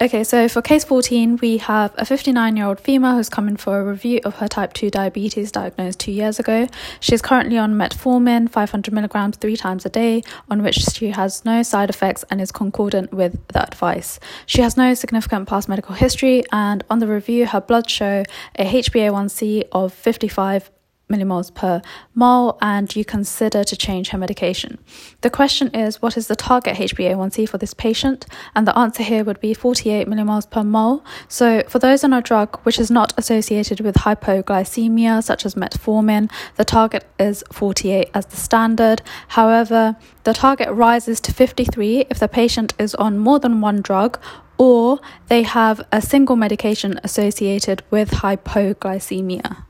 Okay, 0.00 0.22
so 0.22 0.46
for 0.46 0.62
case 0.62 0.84
14, 0.84 1.38
we 1.38 1.56
have 1.56 1.92
a 1.96 2.04
59 2.04 2.56
year 2.56 2.66
old 2.66 2.78
female 2.78 3.16
who's 3.16 3.28
coming 3.28 3.56
for 3.56 3.80
a 3.80 3.84
review 3.84 4.20
of 4.24 4.36
her 4.36 4.46
type 4.46 4.72
2 4.72 4.90
diabetes 4.90 5.50
diagnosed 5.50 5.98
two 5.98 6.12
years 6.12 6.38
ago. 6.38 6.68
She's 7.00 7.20
currently 7.20 7.58
on 7.58 7.74
metformin, 7.74 8.48
500 8.48 8.94
milligrams 8.94 9.38
three 9.38 9.56
times 9.56 9.84
a 9.84 9.88
day, 9.88 10.22
on 10.48 10.62
which 10.62 10.76
she 10.76 11.10
has 11.10 11.44
no 11.44 11.64
side 11.64 11.90
effects 11.90 12.24
and 12.30 12.40
is 12.40 12.52
concordant 12.52 13.12
with 13.12 13.44
the 13.48 13.60
advice. 13.60 14.20
She 14.46 14.62
has 14.62 14.76
no 14.76 14.94
significant 14.94 15.48
past 15.48 15.68
medical 15.68 15.96
history, 15.96 16.44
and 16.52 16.84
on 16.88 17.00
the 17.00 17.08
review, 17.08 17.46
her 17.46 17.60
blood 17.60 17.90
show 17.90 18.22
a 18.54 18.64
HbA1c 18.64 19.64
of 19.72 19.92
55 19.92 20.70
millimoles 21.08 21.52
per 21.54 21.82
mole 22.14 22.58
and 22.60 22.94
you 22.94 23.04
consider 23.04 23.64
to 23.64 23.76
change 23.76 24.10
her 24.10 24.18
medication. 24.18 24.78
The 25.20 25.30
question 25.30 25.68
is 25.74 26.02
what 26.02 26.16
is 26.16 26.28
the 26.28 26.36
target 26.36 26.76
HbA1c 26.76 27.48
for 27.48 27.58
this 27.58 27.74
patient? 27.74 28.26
And 28.54 28.66
the 28.66 28.78
answer 28.78 29.02
here 29.02 29.24
would 29.24 29.40
be 29.40 29.54
48 29.54 30.06
millimoles 30.06 30.48
per 30.50 30.62
mole. 30.62 31.04
So 31.28 31.62
for 31.68 31.78
those 31.78 32.04
on 32.04 32.12
a 32.12 32.22
drug 32.22 32.60
which 32.62 32.78
is 32.78 32.90
not 32.90 33.12
associated 33.16 33.80
with 33.80 33.96
hypoglycemia 33.96 35.22
such 35.22 35.46
as 35.46 35.54
metformin, 35.54 36.30
the 36.56 36.64
target 36.64 37.06
is 37.18 37.44
48 37.52 38.10
as 38.14 38.26
the 38.26 38.36
standard. 38.36 39.02
However, 39.28 39.96
the 40.24 40.34
target 40.34 40.70
rises 40.70 41.20
to 41.20 41.32
53 41.32 42.06
if 42.10 42.18
the 42.18 42.28
patient 42.28 42.74
is 42.78 42.94
on 42.96 43.18
more 43.18 43.38
than 43.38 43.60
one 43.60 43.80
drug 43.80 44.18
or 44.58 44.98
they 45.28 45.44
have 45.44 45.80
a 45.92 46.02
single 46.02 46.36
medication 46.36 47.00
associated 47.04 47.82
with 47.90 48.10
hypoglycemia. 48.10 49.67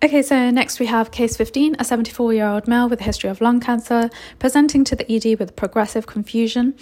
Okay, 0.00 0.22
so 0.22 0.48
next 0.52 0.78
we 0.78 0.86
have 0.86 1.10
case 1.10 1.36
15, 1.36 1.74
a 1.80 1.84
74 1.84 2.32
year 2.32 2.46
old 2.46 2.68
male 2.68 2.88
with 2.88 3.00
a 3.00 3.02
history 3.02 3.28
of 3.30 3.40
lung 3.40 3.58
cancer, 3.58 4.08
presenting 4.38 4.84
to 4.84 4.94
the 4.94 5.12
ED 5.12 5.40
with 5.40 5.56
progressive 5.56 6.06
confusion. 6.06 6.76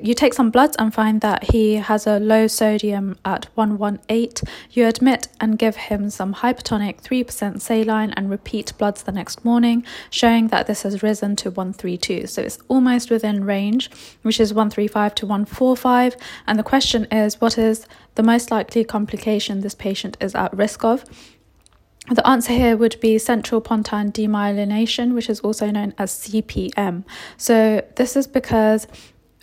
You 0.00 0.14
take 0.14 0.32
some 0.32 0.50
bloods 0.50 0.74
and 0.78 0.92
find 0.92 1.20
that 1.20 1.50
he 1.50 1.74
has 1.74 2.06
a 2.06 2.18
low 2.18 2.46
sodium 2.46 3.18
at 3.26 3.44
118. 3.56 4.50
You 4.70 4.86
admit 4.86 5.28
and 5.38 5.58
give 5.58 5.76
him 5.76 6.08
some 6.08 6.32
hypertonic 6.32 7.02
3% 7.02 7.60
saline 7.60 8.12
and 8.12 8.30
repeat 8.30 8.72
bloods 8.78 9.02
the 9.02 9.12
next 9.12 9.44
morning, 9.44 9.84
showing 10.08 10.48
that 10.48 10.66
this 10.66 10.84
has 10.84 11.02
risen 11.02 11.36
to 11.36 11.50
132. 11.50 12.26
So 12.26 12.40
it's 12.40 12.58
almost 12.68 13.10
within 13.10 13.44
range, 13.44 13.90
which 14.22 14.40
is 14.40 14.54
135 14.54 15.14
to 15.16 15.26
145. 15.26 16.16
And 16.46 16.58
the 16.58 16.62
question 16.62 17.04
is, 17.12 17.38
what 17.38 17.58
is 17.58 17.86
the 18.14 18.22
most 18.22 18.50
likely 18.50 18.82
complication 18.82 19.60
this 19.60 19.74
patient 19.74 20.16
is 20.22 20.34
at 20.34 20.56
risk 20.56 20.84
of? 20.84 21.04
The 22.14 22.26
answer 22.28 22.52
here 22.52 22.76
would 22.76 23.00
be 23.00 23.18
central 23.18 23.62
pontine 23.62 24.12
demyelination, 24.12 25.14
which 25.14 25.30
is 25.30 25.40
also 25.40 25.70
known 25.70 25.94
as 25.96 26.12
CPM. 26.12 27.04
So, 27.38 27.82
this 27.96 28.16
is 28.16 28.26
because 28.26 28.86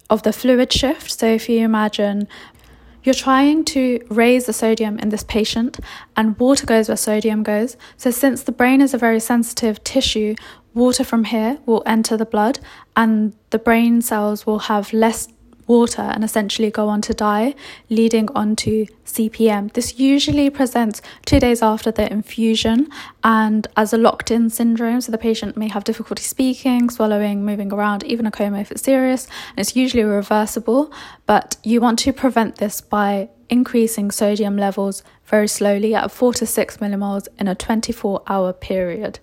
of 0.10 0.22
the 0.22 0.32
fluid 0.32 0.72
shift. 0.72 1.10
So, 1.20 1.26
if 1.26 1.50
you 1.50 1.66
imagine 1.66 2.28
you're 3.04 3.16
trying 3.16 3.64
to 3.64 4.06
raise 4.10 4.46
the 4.46 4.54
sodium 4.54 5.00
in 5.00 5.10
this 5.10 5.24
patient, 5.24 5.80
and 6.16 6.38
water 6.38 6.68
goes 6.68 6.90
where 6.90 6.98
sodium 6.98 7.42
goes. 7.42 7.76
So, 7.98 8.12
since 8.12 8.44
the 8.44 8.52
brain 8.52 8.82
is 8.82 8.94
a 8.94 9.00
very 9.00 9.20
sensitive 9.20 9.84
tissue, 9.84 10.36
water 10.76 11.04
from 11.04 11.24
here 11.24 11.58
will 11.66 11.82
enter 11.88 12.18
the 12.18 12.26
blood, 12.26 12.60
and 12.96 13.34
the 13.50 13.60
brain 13.60 14.02
cells 14.04 14.46
will 14.46 14.60
have 14.60 14.94
less 14.94 15.28
water 15.70 16.02
and 16.02 16.24
essentially 16.24 16.72
go 16.72 16.90
on 16.90 17.00
to 17.04 17.14
die, 17.14 17.56
leading 17.90 18.28
on 18.36 18.56
to 18.58 18.88
CPM. 19.06 19.72
This 19.74 20.00
usually 20.00 20.50
presents 20.50 21.02
two 21.26 21.40
days 21.40 21.62
after 21.62 21.92
the 21.92 22.12
infusion 22.12 22.90
and 23.24 23.68
as 23.78 23.94
a 23.94 23.98
locked 23.98 24.32
in 24.32 24.50
syndrome. 24.50 25.00
So 25.00 25.12
the 25.12 25.18
patient 25.18 25.56
may 25.56 25.70
have 25.70 25.84
difficulty 25.84 26.24
speaking, 26.24 26.90
swallowing, 26.90 27.46
moving 27.46 27.72
around, 27.72 28.04
even 28.04 28.26
a 28.26 28.32
coma 28.32 28.60
if 28.60 28.72
it's 28.72 28.82
serious. 28.82 29.28
And 29.52 29.60
it's 29.60 29.76
usually 29.76 30.04
reversible, 30.04 30.92
but 31.26 31.56
you 31.64 31.80
want 31.80 32.00
to 32.00 32.12
prevent 32.12 32.56
this 32.56 32.82
by 32.82 33.30
increasing 33.50 34.12
sodium 34.12 34.58
levels 34.58 35.04
very 35.26 35.48
slowly 35.48 35.94
at 35.96 36.12
4 36.12 36.34
to 36.34 36.46
6 36.46 36.78
millimoles 36.78 37.28
in 37.40 37.48
a 37.48 37.56
24 37.56 38.24
hour 38.28 38.54
period. 38.54 39.20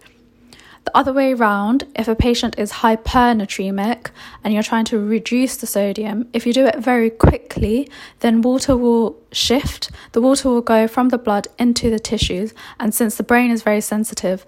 The 0.87 0.97
other 0.97 1.13
way 1.13 1.33
around, 1.33 1.85
if 1.97 2.07
a 2.07 2.15
patient 2.15 2.61
is 2.61 2.75
hypernatremic 2.75 4.11
and 4.45 4.55
you're 4.55 4.63
trying 4.63 4.85
to 4.87 4.99
reduce 5.01 5.57
the 5.57 5.67
sodium, 5.67 6.29
if 6.33 6.47
you 6.47 6.53
do 6.53 6.65
it 6.65 6.79
very 6.79 7.11
quickly, 7.11 7.91
then 8.21 8.41
water 8.41 8.77
will 8.77 9.19
shift. 9.33 9.91
The 10.13 10.21
water 10.21 10.49
will 10.49 10.61
go 10.61 10.87
from 10.87 11.09
the 11.09 11.19
blood 11.19 11.49
into 11.59 11.91
the 11.91 11.99
tissues, 11.99 12.55
and 12.79 12.95
since 12.95 13.17
the 13.17 13.25
brain 13.25 13.51
is 13.51 13.65
very 13.65 13.81
sensitive, 13.81 14.47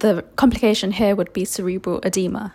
the 0.00 0.26
complication 0.36 0.92
here 0.92 1.16
would 1.16 1.32
be 1.32 1.46
cerebral 1.46 2.00
edema. 2.04 2.52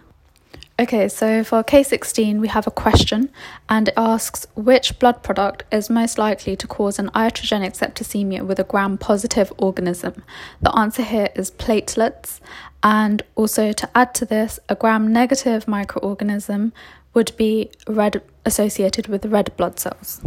Okay, 0.80 1.08
so 1.08 1.44
for 1.44 1.64
K16, 1.64 2.40
we 2.40 2.48
have 2.48 2.66
a 2.66 2.72
question 2.72 3.30
and 3.70 3.90
it 3.90 3.94
asks 3.96 4.48
which 4.56 4.98
blood 4.98 5.22
product 5.22 5.64
is 5.72 5.88
most 5.88 6.18
likely 6.18 6.56
to 6.56 6.66
cause 6.66 6.98
an 6.98 7.12
iatrogenic 7.12 7.78
septicemia 7.78 8.44
with 8.44 8.58
a 8.58 8.64
gram 8.64 8.98
positive 8.98 9.54
organism. 9.60 10.24
The 10.62 10.76
answer 10.76 11.04
here 11.04 11.30
is 11.36 11.52
platelets, 11.52 12.40
and 12.82 13.22
also 13.36 13.72
to 13.72 13.90
add 13.94 14.16
to 14.16 14.26
this, 14.26 14.60
a 14.68 14.74
gram 14.74 15.14
negative 15.14 15.66
microorganism 15.68 16.72
would 17.14 17.34
be 17.38 17.70
red 17.88 18.24
associated 18.44 19.06
with 19.08 19.28
red 19.28 19.56
blood 19.56 19.80
cells. 19.80 20.22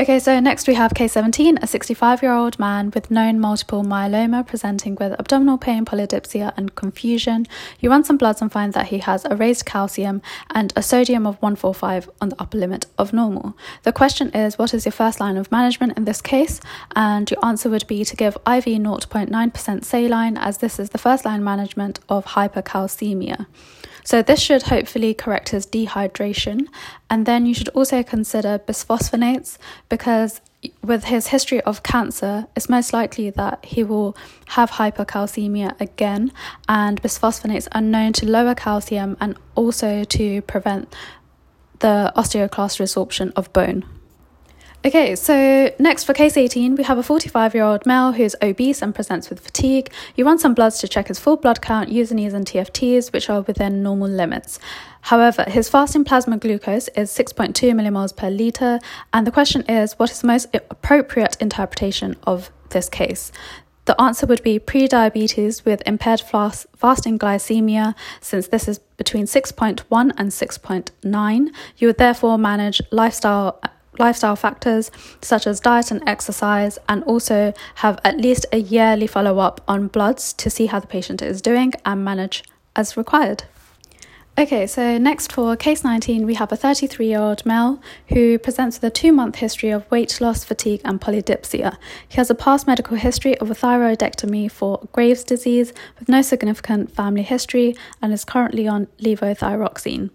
Okay, 0.00 0.20
so 0.20 0.38
next 0.38 0.68
we 0.68 0.74
have 0.74 0.94
K17, 0.94 1.60
a 1.60 1.66
65 1.66 2.22
year 2.22 2.32
old 2.32 2.56
man 2.56 2.92
with 2.94 3.10
known 3.10 3.40
multiple 3.40 3.82
myeloma 3.82 4.46
presenting 4.46 4.94
with 4.94 5.18
abdominal 5.18 5.58
pain, 5.58 5.84
polydipsia, 5.84 6.52
and 6.56 6.76
confusion. 6.76 7.46
You 7.80 7.90
run 7.90 8.04
some 8.04 8.16
bloods 8.16 8.40
and 8.40 8.50
find 8.50 8.72
that 8.74 8.86
he 8.86 8.98
has 8.98 9.24
a 9.24 9.34
raised 9.34 9.66
calcium 9.66 10.22
and 10.54 10.72
a 10.76 10.84
sodium 10.84 11.26
of 11.26 11.34
145 11.42 12.08
on 12.20 12.28
the 12.28 12.40
upper 12.40 12.58
limit 12.58 12.86
of 12.96 13.12
normal. 13.12 13.56
The 13.82 13.92
question 13.92 14.30
is, 14.36 14.56
what 14.56 14.72
is 14.72 14.84
your 14.84 14.92
first 14.92 15.18
line 15.18 15.36
of 15.36 15.50
management 15.50 15.96
in 15.96 16.04
this 16.04 16.22
case? 16.22 16.60
And 16.94 17.28
your 17.28 17.44
answer 17.44 17.68
would 17.68 17.88
be 17.88 18.04
to 18.04 18.14
give 18.14 18.36
IV 18.46 18.66
0.9% 18.66 19.84
saline, 19.84 20.36
as 20.36 20.58
this 20.58 20.78
is 20.78 20.90
the 20.90 20.98
first 20.98 21.24
line 21.24 21.42
management 21.42 21.98
of 22.08 22.24
hypercalcemia. 22.24 23.46
So, 24.04 24.22
this 24.22 24.40
should 24.40 24.62
hopefully 24.62 25.12
correct 25.12 25.50
his 25.50 25.66
dehydration. 25.66 26.68
And 27.10 27.24
then 27.26 27.46
you 27.46 27.54
should 27.54 27.68
also 27.70 28.02
consider 28.02 28.58
bisphosphonates 28.58 29.56
because 29.88 30.40
with 30.82 31.04
his 31.04 31.28
history 31.28 31.60
of 31.62 31.82
cancer, 31.82 32.46
it's 32.56 32.68
most 32.68 32.92
likely 32.92 33.30
that 33.30 33.64
he 33.64 33.84
will 33.84 34.16
have 34.48 34.72
hypercalcemia 34.72 35.80
again. 35.80 36.32
And 36.68 37.00
bisphosphonates 37.00 37.68
are 37.72 37.80
known 37.80 38.12
to 38.14 38.26
lower 38.26 38.54
calcium 38.54 39.16
and 39.20 39.36
also 39.54 40.04
to 40.04 40.42
prevent 40.42 40.94
the 41.78 42.12
osteoclast 42.16 42.80
resorption 42.80 43.32
of 43.36 43.52
bone. 43.52 43.84
Okay, 44.84 45.16
so 45.16 45.72
next 45.80 46.04
for 46.04 46.14
case 46.14 46.36
18, 46.36 46.76
we 46.76 46.84
have 46.84 46.98
a 46.98 47.02
45 47.02 47.52
year 47.52 47.64
old 47.64 47.84
male 47.84 48.12
who's 48.12 48.36
obese 48.40 48.80
and 48.80 48.94
presents 48.94 49.28
with 49.28 49.40
fatigue. 49.40 49.90
You 50.14 50.24
run 50.24 50.38
some 50.38 50.54
bloods 50.54 50.78
to 50.78 50.86
check 50.86 51.08
his 51.08 51.18
full 51.18 51.36
blood 51.36 51.60
count, 51.60 51.88
U&Es 51.88 52.12
and 52.12 52.46
TFTs, 52.46 53.12
which 53.12 53.28
are 53.28 53.40
within 53.40 53.82
normal 53.82 54.08
limits. 54.08 54.60
However, 55.00 55.44
his 55.48 55.68
fasting 55.68 56.04
plasma 56.04 56.36
glucose 56.36 56.86
is 56.94 57.10
6.2 57.10 57.54
millimoles 57.72 58.14
per 58.14 58.30
litre, 58.30 58.78
and 59.12 59.26
the 59.26 59.32
question 59.32 59.62
is 59.62 59.98
what 59.98 60.12
is 60.12 60.20
the 60.20 60.28
most 60.28 60.46
appropriate 60.54 61.36
interpretation 61.40 62.14
of 62.22 62.52
this 62.70 62.88
case? 62.88 63.32
The 63.86 64.00
answer 64.00 64.26
would 64.26 64.44
be 64.44 64.60
pre-diabetes 64.60 65.64
with 65.64 65.82
impaired 65.86 66.20
fasting 66.20 67.18
glycemia, 67.18 67.96
since 68.20 68.46
this 68.46 68.68
is 68.68 68.78
between 68.96 69.24
6.1 69.24 70.12
and 70.16 70.30
6.9. 70.30 71.48
You 71.78 71.88
would 71.88 71.98
therefore 71.98 72.38
manage 72.38 72.80
lifestyle 72.92 73.60
lifestyle 73.98 74.36
factors 74.36 74.90
such 75.20 75.46
as 75.46 75.60
diet 75.60 75.90
and 75.90 76.02
exercise, 76.08 76.78
and 76.88 77.02
also 77.04 77.52
have 77.76 78.00
at 78.04 78.18
least 78.18 78.46
a 78.52 78.58
yearly 78.58 79.06
follow 79.06 79.38
up 79.38 79.60
on 79.68 79.88
bloods 79.88 80.32
to 80.34 80.50
see 80.50 80.66
how 80.66 80.80
the 80.80 80.86
patient 80.86 81.22
is 81.22 81.42
doing 81.42 81.72
and 81.84 82.04
manage 82.04 82.44
as 82.76 82.96
required. 82.96 83.44
Okay, 84.38 84.68
so 84.68 84.98
next 84.98 85.32
for 85.32 85.56
case 85.56 85.82
19, 85.82 86.24
we 86.24 86.34
have 86.34 86.52
a 86.52 86.56
33 86.56 87.08
year 87.08 87.18
old 87.18 87.44
male 87.44 87.82
who 88.06 88.38
presents 88.38 88.76
with 88.76 88.84
a 88.84 88.90
two 88.90 89.12
month 89.12 89.34
history 89.34 89.70
of 89.70 89.90
weight 89.90 90.20
loss, 90.20 90.44
fatigue, 90.44 90.80
and 90.84 91.00
polydipsia. 91.00 91.76
He 92.08 92.18
has 92.18 92.30
a 92.30 92.36
past 92.36 92.64
medical 92.64 92.96
history 92.96 93.36
of 93.38 93.50
a 93.50 93.54
thyroidectomy 93.54 94.48
for 94.48 94.86
Graves' 94.92 95.24
disease 95.24 95.72
with 95.98 96.08
no 96.08 96.22
significant 96.22 96.94
family 96.94 97.22
history 97.22 97.74
and 98.00 98.12
is 98.12 98.24
currently 98.24 98.68
on 98.68 98.86
levothyroxine. 99.00 100.10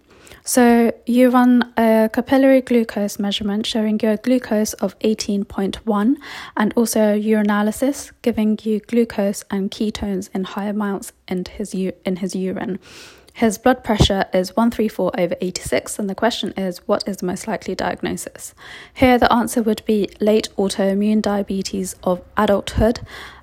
So 0.46 0.92
you 1.06 1.30
run 1.30 1.72
a 1.78 2.10
capillary 2.12 2.60
glucose 2.60 3.18
measurement 3.18 3.64
showing 3.64 3.98
your 4.00 4.18
glucose 4.18 4.74
of 4.74 4.98
18.1 4.98 6.16
and 6.54 6.72
also 6.76 7.18
urinalysis 7.18 8.12
giving 8.20 8.58
you 8.62 8.80
glucose 8.80 9.42
and 9.50 9.70
ketones 9.70 10.28
in 10.34 10.44
high 10.44 10.66
amounts 10.66 11.12
in 11.26 11.46
his, 11.46 11.74
u- 11.74 11.94
in 12.04 12.16
his 12.16 12.36
urine. 12.36 12.78
His 13.32 13.56
blood 13.56 13.82
pressure 13.82 14.26
is 14.34 14.54
134 14.54 15.18
over 15.18 15.34
86, 15.40 15.98
and 15.98 16.10
the 16.10 16.14
question 16.14 16.52
is 16.58 16.86
what 16.86 17.08
is 17.08 17.16
the 17.16 17.26
most 17.26 17.48
likely 17.48 17.74
diagnosis? 17.74 18.54
Here, 18.92 19.18
the 19.18 19.32
answer 19.32 19.62
would 19.62 19.82
be 19.86 20.10
late 20.20 20.50
autoimmune 20.58 21.22
diabetes 21.22 21.96
of 22.04 22.20
adulthood, 22.36 23.00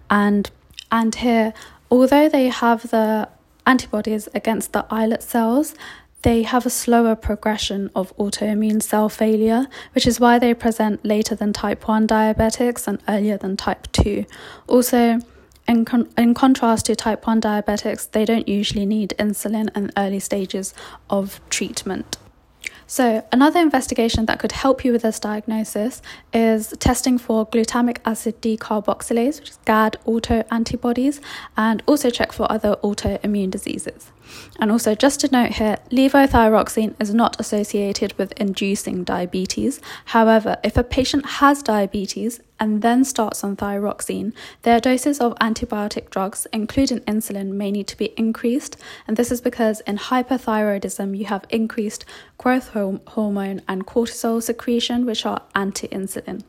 and 0.09 0.49
and 0.91 1.15
here, 1.15 1.53
although 1.89 2.29
they 2.29 2.47
have 2.47 2.89
the 2.91 3.27
antibodies 3.65 4.29
against 4.33 4.73
the 4.73 4.85
islet 4.89 5.23
cells, 5.23 5.75
they 6.23 6.43
have 6.43 6.65
a 6.65 6.69
slower 6.69 7.15
progression 7.15 7.89
of 7.95 8.15
autoimmune 8.17 8.81
cell 8.81 9.09
failure, 9.09 9.67
which 9.93 10.05
is 10.05 10.19
why 10.19 10.37
they 10.37 10.53
present 10.53 11.03
later 11.03 11.35
than 11.35 11.51
type 11.53 11.87
1 11.87 12.07
diabetics 12.07 12.87
and 12.87 13.01
earlier 13.07 13.37
than 13.37 13.57
type 13.57 13.91
2. 13.91 14.25
Also, 14.67 15.19
in, 15.67 15.85
con- 15.85 16.09
in 16.17 16.33
contrast 16.33 16.85
to 16.87 16.95
type 16.95 17.25
1 17.25 17.41
diabetics, 17.41 18.09
they 18.11 18.25
don't 18.25 18.47
usually 18.47 18.85
need 18.85 19.13
insulin 19.17 19.75
in 19.75 19.91
early 19.97 20.19
stages 20.19 20.73
of 21.09 21.39
treatment. 21.49 22.17
So, 22.85 23.25
another 23.31 23.61
investigation 23.61 24.25
that 24.25 24.37
could 24.39 24.51
help 24.51 24.83
you 24.83 24.91
with 24.91 25.03
this 25.03 25.17
diagnosis 25.17 26.01
is 26.33 26.73
testing 26.79 27.17
for 27.17 27.47
glutamic 27.47 27.99
acid 28.03 28.41
decarboxylase, 28.41 29.39
which 29.39 29.51
is 29.51 29.59
GAD 29.63 29.97
autoantibodies, 30.05 31.21
and 31.55 31.81
also 31.85 32.09
check 32.09 32.33
for 32.33 32.51
other 32.51 32.75
autoimmune 32.83 33.49
diseases. 33.49 34.11
And 34.59 34.71
also, 34.71 34.95
just 34.95 35.19
to 35.21 35.31
note 35.31 35.53
here, 35.53 35.77
levothyroxine 35.91 36.95
is 36.99 37.13
not 37.13 37.39
associated 37.39 38.13
with 38.17 38.33
inducing 38.33 39.03
diabetes. 39.03 39.79
However, 40.05 40.57
if 40.63 40.77
a 40.77 40.83
patient 40.83 41.25
has 41.25 41.63
diabetes 41.63 42.41
and 42.59 42.81
then 42.81 43.03
starts 43.03 43.43
on 43.43 43.55
thyroxine, 43.55 44.33
their 44.61 44.79
doses 44.79 45.19
of 45.19 45.33
antibiotic 45.39 46.09
drugs, 46.09 46.45
including 46.53 46.99
insulin, 47.01 47.53
may 47.53 47.71
need 47.71 47.87
to 47.87 47.97
be 47.97 48.13
increased. 48.17 48.77
And 49.07 49.17
this 49.17 49.31
is 49.31 49.41
because 49.41 49.81
in 49.81 49.97
hyperthyroidism, 49.97 51.17
you 51.17 51.25
have 51.25 51.45
increased 51.49 52.05
growth 52.37 52.69
hormone 52.69 53.61
and 53.67 53.87
cortisol 53.87 54.43
secretion, 54.43 55.05
which 55.05 55.25
are 55.25 55.41
anti 55.55 55.87
insulin. 55.87 56.43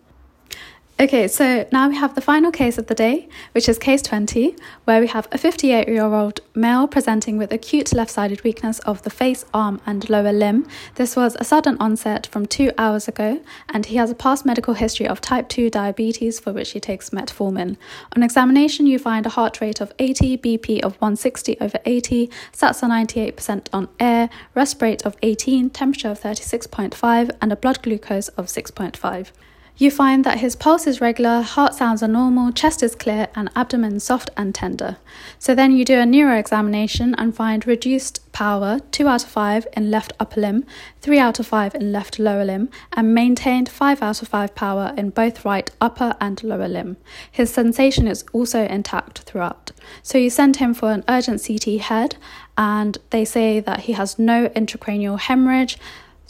Okay, 1.03 1.27
so 1.27 1.67
now 1.73 1.88
we 1.88 1.97
have 1.97 2.15
the 2.15 2.21
final 2.21 2.53
case 2.53 2.79
of 2.79 2.87
the 2.87 2.95
day, 2.95 3.29
which 3.51 3.69
is 3.69 3.77
case 3.77 4.03
20, 4.03 4.55
where 4.85 5.01
we 5.01 5.09
have 5.09 5.27
a 5.33 5.37
58 5.37 5.88
year 5.88 6.05
old 6.05 6.38
male 6.55 6.87
presenting 6.87 7.37
with 7.37 7.53
acute 7.53 7.93
left 7.93 8.12
sided 8.12 8.45
weakness 8.45 8.79
of 8.79 9.03
the 9.03 9.11
face, 9.11 9.45
arm, 9.53 9.81
and 9.85 10.09
lower 10.09 10.33
limb. 10.33 10.65
This 10.95 11.17
was 11.17 11.37
a 11.41 11.45
sudden 11.45 11.77
onset 11.81 12.29
from 12.29 12.47
two 12.47 12.71
hours 12.79 13.09
ago, 13.09 13.41
and 13.69 13.87
he 13.87 13.97
has 13.97 14.12
a 14.12 14.15
past 14.15 14.47
medical 14.47 14.75
history 14.75 15.09
of 15.09 15.21
type 15.21 15.49
2 15.49 15.71
diabetes 15.71 16.38
for 16.38 16.53
which 16.53 16.71
he 16.71 16.79
takes 16.79 17.11
metformin. 17.11 17.79
On 18.15 18.23
examination, 18.23 18.87
you 18.87 19.01
find 19.01 19.27
a 19.27 19.31
heart 19.31 19.61
rate 19.61 19.81
of 19.81 19.93
80, 19.99 20.38
BP 20.38 20.85
of 20.85 20.93
160 21.01 21.57
over 21.61 21.81
80, 21.85 22.31
SATs 22.53 22.81
are 22.85 22.88
98% 22.88 23.67
on 23.73 23.88
air, 23.99 24.31
rest 24.55 24.81
rate 24.81 25.05
of 25.05 25.17
18, 25.21 25.71
temperature 25.71 26.11
of 26.11 26.21
36.5, 26.21 27.31
and 27.41 27.51
a 27.51 27.57
blood 27.57 27.83
glucose 27.83 28.29
of 28.29 28.47
6.5. 28.47 29.33
You 29.78 29.90
find 29.90 30.22
that 30.24 30.38
his 30.38 30.54
pulse 30.54 30.87
is 30.87 31.00
regular, 31.00 31.40
heart 31.40 31.74
sounds 31.74 32.02
are 32.02 32.08
normal, 32.08 32.52
chest 32.52 32.82
is 32.82 32.94
clear, 32.94 33.28
and 33.35 33.50
abdomen 33.56 34.00
soft 34.00 34.30
and 34.37 34.54
tender. 34.54 34.98
So 35.38 35.54
then 35.54 35.72
you 35.72 35.85
do 35.85 35.98
a 35.98 36.06
neuro 36.06 36.38
examination 36.38 37.14
and 37.16 37.35
find 37.35 37.66
reduced 37.66 38.20
power 38.32 38.80
2 38.90 39.08
out 39.08 39.24
of 39.24 39.30
5 39.30 39.66
in 39.72 39.90
left 39.90 40.12
upper 40.20 40.40
limb, 40.40 40.64
3 41.00 41.18
out 41.18 41.40
of 41.40 41.46
5 41.46 41.74
in 41.74 41.90
left 41.90 42.18
lower 42.18 42.44
limb, 42.44 42.68
and 42.92 43.14
maintained 43.14 43.68
5 43.68 44.02
out 44.02 44.20
of 44.20 44.28
5 44.28 44.54
power 44.54 44.92
in 44.96 45.11
both 45.11 45.44
right 45.44 45.70
upper 45.80 46.14
and 46.20 46.42
lower 46.44 46.68
limb. 46.68 46.98
His 47.30 47.50
sensation 47.50 48.06
is 48.06 48.24
also 48.32 48.66
intact 48.66 49.20
throughout. 49.20 49.72
So 50.02 50.18
you 50.18 50.28
send 50.28 50.56
him 50.56 50.74
for 50.74 50.92
an 50.92 51.02
urgent 51.08 51.44
CT 51.44 51.80
head, 51.80 52.16
and 52.58 52.98
they 53.08 53.24
say 53.24 53.58
that 53.61 53.80
he 53.80 53.92
has 53.94 54.18
no 54.18 54.48
intracranial 54.50 55.18
hemorrhage 55.18 55.78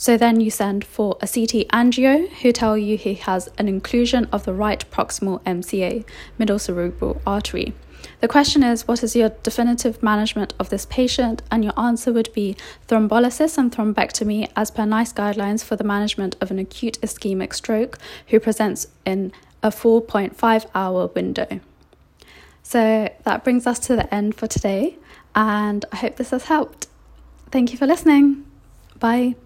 so 0.03 0.17
then 0.17 0.41
you 0.41 0.51
send 0.51 0.85
for 0.85 1.17
a 1.21 1.29
CT 1.29 1.69
angio, 1.69 2.29
who 2.29 2.51
tell 2.51 2.77
you 2.77 2.97
he 2.97 3.15
has 3.15 3.49
an 3.57 3.69
inclusion 3.69 4.29
of 4.33 4.45
the 4.45 4.53
right 4.53 4.85
proximal 4.91 5.41
MCA, 5.45 6.05
middle 6.37 6.59
cerebral 6.59 7.23
artery. 7.25 7.73
The 8.19 8.27
question 8.27 8.65
is, 8.65 8.88
what 8.88 9.05
is 9.05 9.15
your 9.15 9.29
definitive 9.45 10.03
management 10.03 10.55
of 10.59 10.71
this 10.71 10.87
patient? 10.87 11.43
And 11.53 11.62
your 11.62 11.79
answer 11.79 12.12
would 12.12 12.33
be 12.33 12.57
thrombolysis 12.88 13.57
and 13.57 13.71
thrombectomy 13.71 14.51
as 14.57 14.73
per 14.73 14.85
NICE 14.85 15.12
guidelines 15.12 15.62
for 15.62 15.77
the 15.77 15.85
management 15.85 16.35
of 16.41 16.51
an 16.51 16.59
acute 16.59 17.01
ischemic 17.01 17.55
stroke 17.55 17.97
who 18.27 18.41
presents 18.41 18.88
in 19.07 19.31
a 19.62 19.69
4.5 19.69 20.67
hour 20.75 21.07
window. 21.15 21.61
So 22.65 23.09
that 23.23 23.45
brings 23.45 23.69
us 23.69 23.79
to 23.87 23.95
the 23.95 24.12
end 24.12 24.35
for 24.35 24.49
today, 24.49 24.97
and 25.37 25.85
I 25.93 25.97
hope 25.99 26.17
this 26.17 26.31
has 26.31 26.47
helped. 26.47 26.88
Thank 27.53 27.71
you 27.71 27.79
for 27.79 27.87
listening. 27.87 28.45
Bye. 28.99 29.37